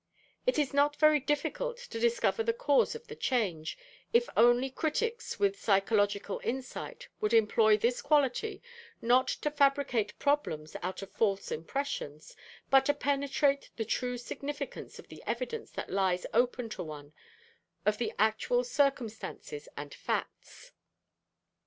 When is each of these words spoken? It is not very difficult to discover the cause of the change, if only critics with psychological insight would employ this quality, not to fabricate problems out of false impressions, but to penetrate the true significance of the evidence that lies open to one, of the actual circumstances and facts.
It 0.47 0.57
is 0.57 0.73
not 0.73 0.95
very 0.95 1.19
difficult 1.19 1.77
to 1.77 1.99
discover 1.99 2.41
the 2.41 2.53
cause 2.57 2.95
of 2.95 3.05
the 3.05 3.15
change, 3.15 3.77
if 4.11 4.27
only 4.35 4.71
critics 4.71 5.37
with 5.39 5.59
psychological 5.61 6.41
insight 6.43 7.07
would 7.19 7.35
employ 7.35 7.77
this 7.77 8.01
quality, 8.01 8.63
not 8.99 9.27
to 9.27 9.51
fabricate 9.51 10.17
problems 10.17 10.75
out 10.81 11.03
of 11.03 11.11
false 11.11 11.51
impressions, 11.51 12.35
but 12.71 12.87
to 12.87 12.95
penetrate 12.95 13.69
the 13.75 13.85
true 13.85 14.17
significance 14.17 14.97
of 14.97 15.07
the 15.07 15.21
evidence 15.27 15.69
that 15.69 15.91
lies 15.91 16.25
open 16.33 16.67
to 16.69 16.81
one, 16.83 17.13
of 17.85 17.99
the 17.99 18.11
actual 18.17 18.63
circumstances 18.63 19.69
and 19.77 19.93
facts. 19.93 20.71